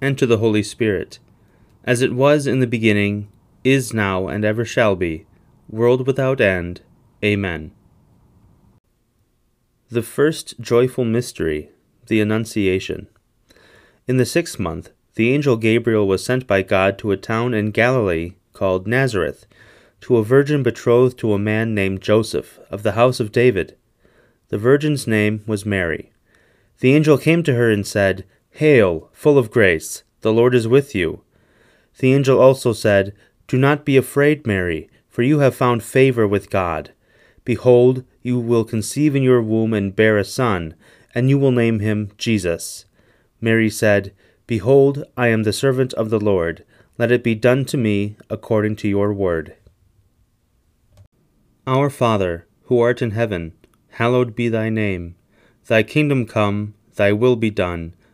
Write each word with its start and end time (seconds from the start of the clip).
and 0.00 0.18
to 0.18 0.26
the 0.26 0.38
Holy 0.38 0.62
Spirit, 0.62 1.18
as 1.84 2.02
it 2.02 2.12
was 2.12 2.46
in 2.46 2.60
the 2.60 2.66
beginning, 2.66 3.28
is 3.64 3.92
now, 3.92 4.28
and 4.28 4.44
ever 4.44 4.64
shall 4.64 4.96
be, 4.96 5.26
world 5.68 6.06
without 6.06 6.40
end. 6.40 6.80
Amen. 7.24 7.72
The 9.90 10.02
first 10.02 10.60
joyful 10.60 11.04
mystery, 11.04 11.70
the 12.06 12.20
Annunciation. 12.20 13.08
In 14.06 14.16
the 14.16 14.26
sixth 14.26 14.58
month, 14.58 14.90
the 15.14 15.32
angel 15.34 15.56
Gabriel 15.56 16.06
was 16.06 16.24
sent 16.24 16.46
by 16.46 16.62
God 16.62 16.98
to 16.98 17.10
a 17.10 17.16
town 17.16 17.54
in 17.54 17.70
Galilee 17.70 18.34
called 18.52 18.86
Nazareth, 18.86 19.46
to 20.02 20.16
a 20.16 20.24
virgin 20.24 20.62
betrothed 20.62 21.18
to 21.18 21.32
a 21.34 21.38
man 21.38 21.74
named 21.74 22.00
Joseph, 22.00 22.58
of 22.70 22.82
the 22.82 22.92
house 22.92 23.20
of 23.20 23.32
David. 23.32 23.76
The 24.48 24.58
virgin's 24.58 25.06
name 25.06 25.42
was 25.46 25.66
Mary. 25.66 26.12
The 26.78 26.94
angel 26.94 27.18
came 27.18 27.42
to 27.42 27.54
her 27.54 27.70
and 27.70 27.86
said, 27.86 28.24
Hail, 28.52 29.08
full 29.12 29.38
of 29.38 29.50
grace, 29.50 30.02
the 30.20 30.32
Lord 30.32 30.54
is 30.54 30.68
with 30.68 30.94
you. 30.94 31.22
The 31.98 32.12
angel 32.12 32.40
also 32.40 32.72
said, 32.72 33.14
Do 33.46 33.56
not 33.56 33.84
be 33.84 33.96
afraid, 33.96 34.46
Mary, 34.46 34.88
for 35.08 35.22
you 35.22 35.38
have 35.38 35.54
found 35.54 35.82
favor 35.82 36.26
with 36.26 36.50
God. 36.50 36.92
Behold, 37.44 38.04
you 38.22 38.38
will 38.38 38.64
conceive 38.64 39.16
in 39.16 39.22
your 39.22 39.42
womb 39.42 39.72
and 39.72 39.96
bear 39.96 40.18
a 40.18 40.24
son, 40.24 40.74
and 41.14 41.28
you 41.28 41.38
will 41.38 41.52
name 41.52 41.80
him 41.80 42.12
Jesus. 42.18 42.84
Mary 43.40 43.70
said, 43.70 44.12
Behold, 44.46 45.04
I 45.16 45.28
am 45.28 45.44
the 45.44 45.52
servant 45.52 45.94
of 45.94 46.10
the 46.10 46.20
Lord. 46.20 46.64
Let 46.98 47.12
it 47.12 47.24
be 47.24 47.34
done 47.34 47.64
to 47.66 47.76
me 47.76 48.16
according 48.28 48.76
to 48.76 48.88
your 48.88 49.12
word. 49.12 49.54
Our 51.66 51.88
Father, 51.88 52.46
who 52.64 52.80
art 52.80 53.00
in 53.00 53.12
heaven, 53.12 53.52
hallowed 53.90 54.34
be 54.34 54.48
thy 54.48 54.68
name. 54.68 55.14
Thy 55.66 55.82
kingdom 55.82 56.26
come, 56.26 56.74
thy 56.96 57.12
will 57.12 57.36
be 57.36 57.50
done, 57.50 57.94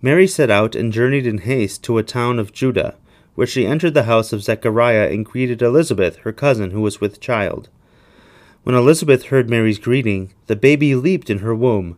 Mary 0.00 0.26
set 0.26 0.50
out 0.50 0.74
and 0.74 0.92
journeyed 0.92 1.26
in 1.26 1.38
haste 1.38 1.82
to 1.82 1.98
a 1.98 2.02
town 2.02 2.38
of 2.38 2.52
Judah, 2.52 2.94
where 3.34 3.46
she 3.46 3.66
entered 3.66 3.94
the 3.94 4.04
house 4.04 4.32
of 4.32 4.42
Zechariah 4.42 5.08
and 5.10 5.24
greeted 5.24 5.60
Elizabeth, 5.60 6.18
her 6.18 6.32
cousin, 6.32 6.70
who 6.70 6.80
was 6.80 7.00
with 7.00 7.20
child. 7.20 7.68
When 8.62 8.76
Elizabeth 8.76 9.26
heard 9.26 9.50
Mary's 9.50 9.78
greeting, 9.78 10.32
the 10.46 10.56
baby 10.56 10.94
leaped 10.94 11.30
in 11.30 11.38
her 11.38 11.54
womb. 11.54 11.96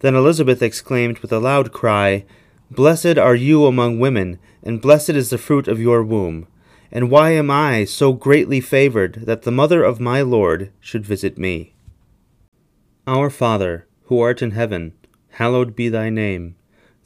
Then 0.00 0.14
Elizabeth 0.14 0.62
exclaimed 0.62 1.18
with 1.18 1.32
a 1.32 1.40
loud 1.40 1.72
cry, 1.72 2.24
Blessed 2.70 3.18
are 3.18 3.34
you 3.34 3.66
among 3.66 3.98
women, 3.98 4.38
and 4.62 4.80
blessed 4.80 5.10
is 5.10 5.30
the 5.30 5.38
fruit 5.38 5.66
of 5.66 5.80
your 5.80 6.02
womb. 6.02 6.46
And 6.92 7.10
why 7.10 7.30
am 7.30 7.50
I 7.50 7.84
so 7.84 8.12
greatly 8.12 8.60
favored 8.60 9.26
that 9.26 9.42
the 9.42 9.50
mother 9.50 9.82
of 9.82 10.00
my 10.00 10.22
Lord 10.22 10.72
should 10.80 11.04
visit 11.04 11.36
me? 11.36 11.74
Our 13.06 13.28
Father, 13.28 13.86
who 14.04 14.20
art 14.20 14.42
in 14.42 14.52
heaven, 14.52 14.92
hallowed 15.30 15.74
be 15.74 15.88
thy 15.88 16.10
name. 16.10 16.56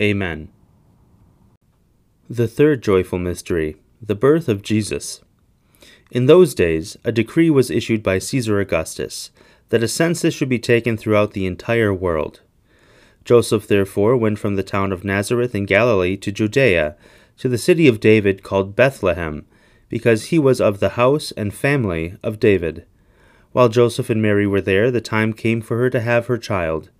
Amen. 0.00 0.48
The 2.28 2.48
third 2.48 2.82
joyful 2.82 3.18
mystery, 3.18 3.76
the 4.02 4.14
birth 4.14 4.46
of 4.46 4.62
Jesus. 4.62 5.22
In 6.10 6.26
those 6.26 6.54
days, 6.54 6.98
a 7.02 7.10
decree 7.10 7.48
was 7.48 7.70
issued 7.70 8.02
by 8.02 8.18
Caesar 8.18 8.60
Augustus 8.60 9.30
that 9.70 9.82
a 9.82 9.88
census 9.88 10.34
should 10.34 10.50
be 10.50 10.58
taken 10.58 10.96
throughout 10.96 11.32
the 11.32 11.46
entire 11.46 11.94
world. 11.94 12.40
Joseph 13.24 13.66
therefore 13.66 14.16
went 14.16 14.38
from 14.38 14.54
the 14.54 14.62
town 14.62 14.92
of 14.92 15.02
Nazareth 15.02 15.54
in 15.54 15.64
Galilee 15.64 16.16
to 16.18 16.30
Judea, 16.30 16.94
to 17.38 17.48
the 17.48 17.58
city 17.58 17.88
of 17.88 17.98
David 17.98 18.42
called 18.42 18.76
Bethlehem, 18.76 19.46
because 19.88 20.26
he 20.26 20.38
was 20.38 20.60
of 20.60 20.78
the 20.78 20.90
house 20.90 21.32
and 21.32 21.54
family 21.54 22.16
of 22.22 22.38
David. 22.38 22.84
While 23.52 23.70
Joseph 23.70 24.10
and 24.10 24.20
Mary 24.20 24.46
were 24.46 24.60
there, 24.60 24.90
the 24.90 25.00
time 25.00 25.32
came 25.32 25.62
for 25.62 25.78
her 25.78 25.90
to 25.90 26.00
have 26.00 26.26
her 26.26 26.38
child. 26.38 26.90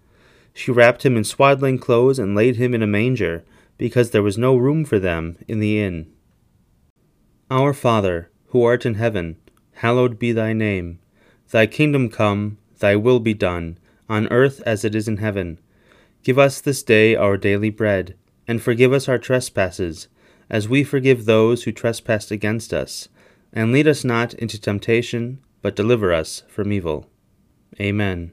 She 0.58 0.70
wrapped 0.70 1.04
him 1.04 1.18
in 1.18 1.24
swaddling 1.24 1.78
clothes 1.78 2.18
and 2.18 2.34
laid 2.34 2.56
him 2.56 2.72
in 2.72 2.82
a 2.82 2.86
manger, 2.86 3.44
because 3.76 4.10
there 4.10 4.22
was 4.22 4.38
no 4.38 4.56
room 4.56 4.86
for 4.86 4.98
them 4.98 5.36
in 5.46 5.60
the 5.60 5.78
inn. 5.78 6.10
Our 7.50 7.74
Father, 7.74 8.30
who 8.46 8.64
art 8.64 8.86
in 8.86 8.94
heaven, 8.94 9.36
hallowed 9.74 10.18
be 10.18 10.32
thy 10.32 10.54
name. 10.54 10.98
Thy 11.50 11.66
kingdom 11.66 12.08
come, 12.08 12.56
thy 12.78 12.96
will 12.96 13.20
be 13.20 13.34
done, 13.34 13.76
on 14.08 14.28
earth 14.28 14.62
as 14.64 14.82
it 14.82 14.94
is 14.94 15.06
in 15.06 15.18
heaven. 15.18 15.58
Give 16.22 16.38
us 16.38 16.62
this 16.62 16.82
day 16.82 17.14
our 17.14 17.36
daily 17.36 17.68
bread, 17.68 18.16
and 18.48 18.62
forgive 18.62 18.94
us 18.94 19.10
our 19.10 19.18
trespasses, 19.18 20.08
as 20.48 20.70
we 20.70 20.82
forgive 20.84 21.26
those 21.26 21.64
who 21.64 21.70
trespass 21.70 22.30
against 22.30 22.72
us. 22.72 23.10
And 23.52 23.72
lead 23.72 23.86
us 23.86 24.04
not 24.04 24.32
into 24.32 24.58
temptation, 24.58 25.38
but 25.60 25.76
deliver 25.76 26.14
us 26.14 26.44
from 26.48 26.72
evil. 26.72 27.10
Amen. 27.78 28.32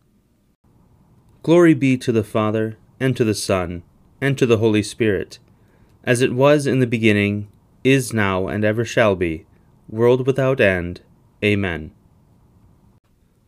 Glory 1.43 1.73
be 1.73 1.97
to 1.97 2.11
the 2.11 2.23
Father, 2.23 2.77
and 2.99 3.17
to 3.17 3.23
the 3.23 3.33
Son, 3.33 3.81
and 4.21 4.37
to 4.37 4.45
the 4.45 4.59
Holy 4.59 4.83
Spirit, 4.83 5.39
as 6.03 6.21
it 6.21 6.33
was 6.33 6.67
in 6.67 6.79
the 6.79 6.85
beginning, 6.85 7.47
is 7.83 8.13
now, 8.13 8.47
and 8.47 8.63
ever 8.63 8.85
shall 8.85 9.15
be, 9.15 9.47
world 9.89 10.27
without 10.27 10.61
end. 10.61 11.01
Amen. 11.43 11.91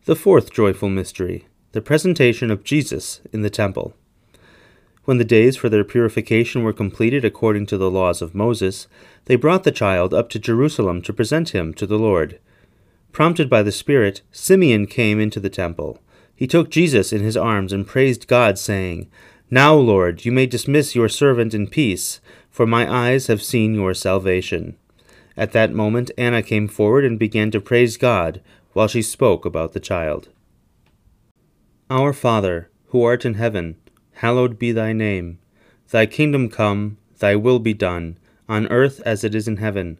The 0.06 0.16
fourth 0.16 0.52
joyful 0.52 0.88
mystery, 0.88 1.46
the 1.70 1.80
presentation 1.80 2.50
of 2.50 2.64
Jesus 2.64 3.20
in 3.32 3.42
the 3.42 3.50
temple. 3.50 3.94
When 5.04 5.18
the 5.18 5.24
days 5.24 5.56
for 5.56 5.68
their 5.68 5.84
purification 5.84 6.64
were 6.64 6.72
completed 6.72 7.24
according 7.24 7.66
to 7.66 7.78
the 7.78 7.90
laws 7.90 8.20
of 8.20 8.34
Moses, 8.34 8.88
they 9.26 9.36
brought 9.36 9.62
the 9.62 9.70
child 9.70 10.12
up 10.12 10.30
to 10.30 10.40
Jerusalem 10.40 11.00
to 11.02 11.12
present 11.12 11.50
him 11.50 11.72
to 11.74 11.86
the 11.86 11.98
Lord. 11.98 12.40
Prompted 13.12 13.48
by 13.48 13.62
the 13.62 13.70
Spirit, 13.70 14.22
Simeon 14.32 14.86
came 14.88 15.20
into 15.20 15.38
the 15.38 15.48
temple. 15.48 16.00
He 16.36 16.46
took 16.46 16.70
Jesus 16.70 17.12
in 17.12 17.20
his 17.20 17.36
arms 17.36 17.72
and 17.72 17.86
praised 17.86 18.26
God, 18.26 18.58
saying, 18.58 19.08
Now, 19.50 19.74
Lord, 19.74 20.24
you 20.24 20.32
may 20.32 20.46
dismiss 20.46 20.94
your 20.94 21.08
servant 21.08 21.54
in 21.54 21.68
peace, 21.68 22.20
for 22.50 22.66
my 22.66 22.90
eyes 22.92 23.28
have 23.28 23.42
seen 23.42 23.74
your 23.74 23.94
salvation. 23.94 24.76
At 25.36 25.52
that 25.52 25.72
moment, 25.72 26.10
Anna 26.16 26.42
came 26.42 26.68
forward 26.68 27.04
and 27.04 27.18
began 27.18 27.50
to 27.52 27.60
praise 27.60 27.96
God 27.96 28.40
while 28.72 28.88
she 28.88 29.02
spoke 29.02 29.44
about 29.44 29.72
the 29.72 29.80
child. 29.80 30.28
Our 31.90 32.12
Father, 32.12 32.70
who 32.88 33.02
art 33.02 33.24
in 33.24 33.34
heaven, 33.34 33.76
hallowed 34.14 34.58
be 34.58 34.72
thy 34.72 34.92
name. 34.92 35.38
Thy 35.90 36.06
kingdom 36.06 36.48
come, 36.48 36.98
thy 37.18 37.36
will 37.36 37.58
be 37.58 37.74
done, 37.74 38.18
on 38.48 38.66
earth 38.68 39.00
as 39.04 39.24
it 39.24 39.34
is 39.34 39.46
in 39.46 39.58
heaven. 39.58 39.98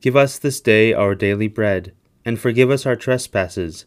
Give 0.00 0.16
us 0.16 0.38
this 0.38 0.60
day 0.60 0.92
our 0.92 1.14
daily 1.14 1.48
bread, 1.48 1.92
and 2.24 2.38
forgive 2.38 2.70
us 2.70 2.86
our 2.86 2.96
trespasses, 2.96 3.86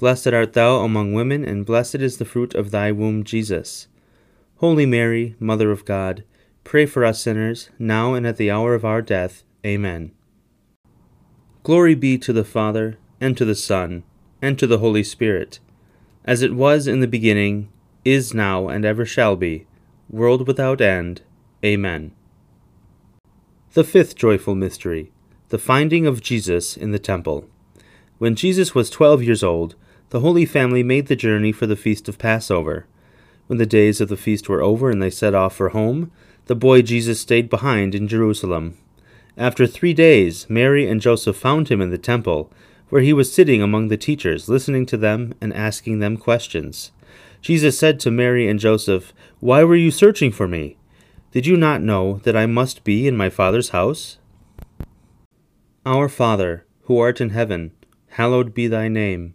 Blessed 0.00 0.28
art 0.28 0.54
thou 0.54 0.76
among 0.76 1.12
women, 1.12 1.44
and 1.44 1.66
blessed 1.66 1.96
is 1.96 2.16
the 2.16 2.24
fruit 2.24 2.54
of 2.54 2.70
thy 2.70 2.90
womb, 2.90 3.22
Jesus. 3.22 3.86
Holy 4.56 4.86
Mary, 4.86 5.36
Mother 5.38 5.70
of 5.70 5.84
God, 5.84 6.24
pray 6.64 6.86
for 6.86 7.04
us 7.04 7.20
sinners, 7.20 7.68
now 7.78 8.14
and 8.14 8.26
at 8.26 8.38
the 8.38 8.50
hour 8.50 8.72
of 8.72 8.82
our 8.82 9.02
death. 9.02 9.44
Amen. 9.62 10.12
Glory 11.64 11.94
be 11.94 12.16
to 12.16 12.32
the 12.32 12.46
Father, 12.46 12.96
and 13.20 13.36
to 13.36 13.44
the 13.44 13.54
Son, 13.54 14.02
and 14.40 14.58
to 14.58 14.66
the 14.66 14.78
Holy 14.78 15.04
Spirit, 15.04 15.60
as 16.24 16.40
it 16.40 16.54
was 16.54 16.86
in 16.86 17.00
the 17.00 17.06
beginning, 17.06 17.68
is 18.02 18.32
now, 18.32 18.68
and 18.68 18.86
ever 18.86 19.04
shall 19.04 19.36
be, 19.36 19.66
world 20.08 20.46
without 20.46 20.80
end. 20.80 21.20
Amen. 21.62 22.12
The 23.74 23.84
fifth 23.84 24.16
joyful 24.16 24.54
mystery, 24.54 25.12
the 25.50 25.58
finding 25.58 26.06
of 26.06 26.22
Jesus 26.22 26.74
in 26.74 26.92
the 26.92 26.98
temple. 26.98 27.50
When 28.16 28.34
Jesus 28.34 28.74
was 28.74 28.88
twelve 28.88 29.22
years 29.22 29.44
old, 29.44 29.74
the 30.10 30.20
Holy 30.20 30.44
Family 30.44 30.82
made 30.82 31.06
the 31.06 31.14
journey 31.14 31.52
for 31.52 31.68
the 31.68 31.76
feast 31.76 32.08
of 32.08 32.18
Passover. 32.18 32.86
When 33.46 33.58
the 33.58 33.66
days 33.66 34.00
of 34.00 34.08
the 34.08 34.16
feast 34.16 34.48
were 34.48 34.60
over 34.60 34.90
and 34.90 35.00
they 35.00 35.10
set 35.10 35.36
off 35.36 35.54
for 35.54 35.68
home, 35.68 36.10
the 36.46 36.56
boy 36.56 36.82
Jesus 36.82 37.20
stayed 37.20 37.48
behind 37.48 37.94
in 37.94 38.08
Jerusalem. 38.08 38.76
After 39.36 39.68
three 39.68 39.94
days, 39.94 40.50
Mary 40.50 40.88
and 40.88 41.00
Joseph 41.00 41.36
found 41.36 41.68
him 41.68 41.80
in 41.80 41.90
the 41.90 41.98
temple 41.98 42.52
where 42.88 43.02
he 43.02 43.12
was 43.12 43.32
sitting 43.32 43.62
among 43.62 43.86
the 43.86 43.96
teachers, 43.96 44.48
listening 44.48 44.84
to 44.86 44.96
them 44.96 45.32
and 45.40 45.54
asking 45.54 46.00
them 46.00 46.16
questions. 46.16 46.90
Jesus 47.40 47.78
said 47.78 48.00
to 48.00 48.10
Mary 48.10 48.48
and 48.48 48.58
Joseph, 48.58 49.12
Why 49.38 49.62
were 49.62 49.76
you 49.76 49.92
searching 49.92 50.32
for 50.32 50.48
me? 50.48 50.76
Did 51.30 51.46
you 51.46 51.56
not 51.56 51.82
know 51.82 52.18
that 52.24 52.36
I 52.36 52.46
must 52.46 52.82
be 52.82 53.06
in 53.06 53.16
my 53.16 53.30
Father's 53.30 53.68
house? 53.68 54.18
Our 55.86 56.08
Father, 56.08 56.66
who 56.82 56.98
art 56.98 57.20
in 57.20 57.30
heaven, 57.30 57.70
hallowed 58.08 58.52
be 58.52 58.66
thy 58.66 58.88
name. 58.88 59.34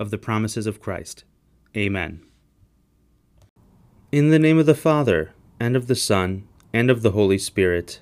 of 0.00 0.10
the 0.10 0.18
promises 0.18 0.66
of 0.66 0.80
Christ. 0.80 1.22
Amen. 1.76 2.22
In 4.10 4.30
the 4.30 4.38
name 4.38 4.58
of 4.58 4.66
the 4.66 4.74
Father, 4.74 5.32
and 5.60 5.76
of 5.76 5.86
the 5.86 5.94
Son, 5.94 6.48
and 6.72 6.90
of 6.90 7.02
the 7.02 7.12
Holy 7.12 7.38
Spirit. 7.38 8.00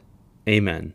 Amen. 0.49 0.95